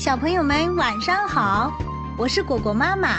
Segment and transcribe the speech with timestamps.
[0.00, 1.70] 小朋友们晚上好，
[2.16, 3.18] 我是果果妈妈，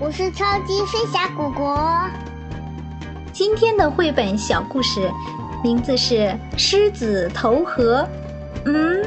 [0.00, 1.88] 我是超级飞侠果果。
[3.32, 5.08] 今天的绘本小故事
[5.62, 6.14] 名字是
[6.58, 8.02] 《狮子投河》。
[8.64, 9.04] 嗯，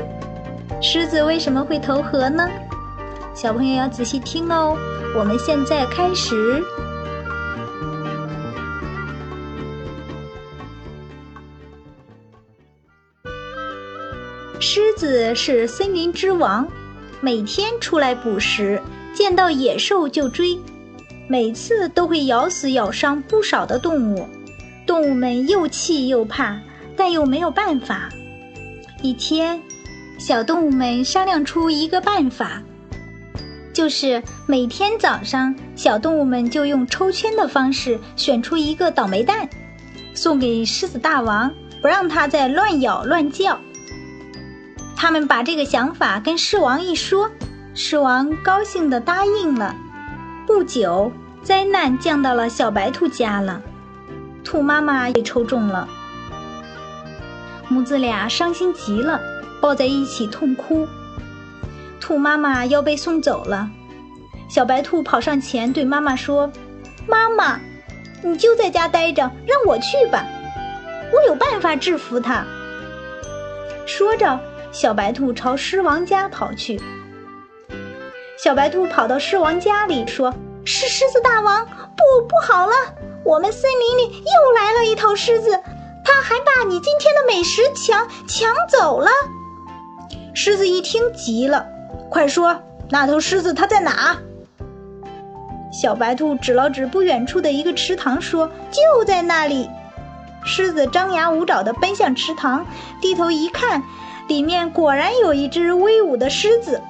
[0.81, 2.47] 狮子为什么会投河呢？
[3.35, 4.77] 小朋友要仔细听哦。
[5.13, 6.63] 我们现在开始。
[14.59, 16.67] 狮子是森林之王，
[17.21, 18.81] 每天出来捕食，
[19.13, 20.57] 见到野兽就追，
[21.27, 24.27] 每次都会咬死咬伤不少的动物，
[24.85, 26.59] 动物们又气又怕，
[26.95, 28.09] 但又没有办法。
[29.03, 29.61] 一天，
[30.17, 32.63] 小动物们商量出一个办法，
[33.71, 39.47] 就是每天早上，小动物们就用抽签的方式选出一个倒霉蛋，
[40.15, 43.59] 送给狮子大王，不让他再乱咬乱叫。
[44.99, 47.29] 他们把这个想法跟狮王一说，
[47.75, 49.75] 狮王高兴地答应了。
[50.47, 51.11] 不久，
[51.43, 53.61] 灾难降到了小白兔家了，
[54.43, 55.87] 兔妈妈也抽中了，
[57.67, 59.21] 母子俩伤心极了，
[59.61, 60.87] 抱在一起痛哭。
[61.99, 63.69] 兔妈妈要被送走了，
[64.49, 66.51] 小白兔跑上前对妈妈说
[67.07, 67.59] ：“妈妈，
[68.23, 70.25] 你就在家待着，让我去吧，
[71.13, 72.43] 我有办法制服他。”
[73.85, 74.39] 说着。
[74.79, 76.79] 小白兔朝狮王家跑去。
[78.37, 80.31] 小白兔跑到狮王家里，说
[80.65, 82.73] ：“是狮子大王，不，不好了！
[83.23, 85.59] 我们森林里又来了一头狮子，
[86.05, 89.09] 它还把你今天的美食抢抢走了。”
[90.35, 91.65] 狮子一听急了
[92.11, 92.61] ：“快说，
[92.91, 94.15] 那头狮子它在哪？”
[95.73, 99.71] 小白兔指了指不远处的一个池塘，说：“就在那里。”
[100.45, 102.67] 狮子张牙舞爪地奔向池塘，
[103.01, 103.81] 低头一看。
[104.27, 106.81] 里面果然有一只威武的狮子。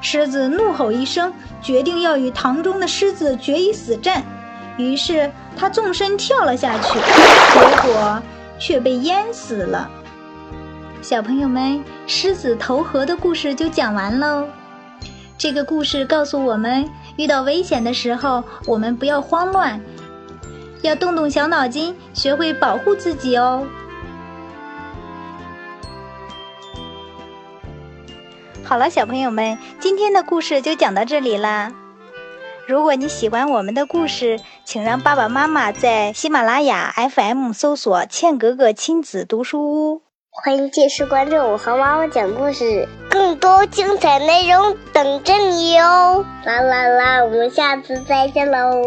[0.00, 4.22] 狮子怒吼一声，决定要与塘中的狮子决一死战。
[4.76, 8.22] 于是他纵身跳了下去，结果
[8.60, 9.90] 却被淹死了。
[11.02, 14.46] 小朋友们，狮子投河的故事就讲完喽。
[15.36, 19.80] 这个故事告诉我们，遇到危险的时候，我们不要慌乱，
[20.82, 23.64] 要动动小脑筋，学会保护自己哦。
[28.68, 31.72] 好了，小朋友们，今天的故事就讲到这里啦。
[32.66, 40.02] 如果你喜欢我们的故事，请让爸爸妈妈在喜马拉雅 FM 搜索“茜格格亲子读书屋”。
[40.44, 46.22] 欢迎继续关注我和妈妈讲故事，更多精彩内容等着你哦！
[46.44, 48.82] 啦啦啦，我们下次再见喽。